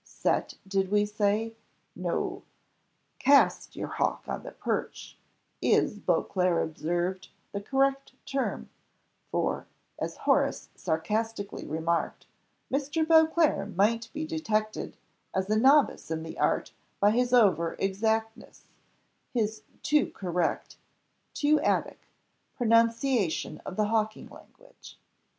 Set, 0.03 0.55
did 0.67 0.89
we 0.89 1.05
say? 1.05 1.55
no: 1.95 2.41
"cast 3.19 3.75
your 3.75 3.87
hawk 3.87 4.23
on 4.27 4.41
the 4.41 4.49
perch" 4.51 5.15
is, 5.61 5.99
Beauclerc 5.99 6.59
observed, 6.63 7.29
the 7.51 7.61
correct 7.61 8.13
term; 8.25 8.71
for, 9.29 9.67
as 9.99 10.17
Horace 10.17 10.69
sarcastically 10.75 11.67
remarked, 11.67 12.25
Mr. 12.73 13.07
Beauclerc 13.07 13.75
might 13.75 14.09
be 14.11 14.25
detected 14.25 14.97
as 15.35 15.47
a 15.51 15.55
novice 15.59 16.09
in 16.09 16.23
the 16.23 16.39
art 16.39 16.71
by 16.99 17.11
his 17.11 17.31
over 17.31 17.75
exactness; 17.77 18.63
his 19.35 19.61
too 19.83 20.09
correct, 20.13 20.77
too 21.35 21.59
attic, 21.61 22.07
pronunciation 22.57 23.59
of 23.67 23.75
the 23.75 23.85
hawking 23.85 24.29
language. 24.29 24.99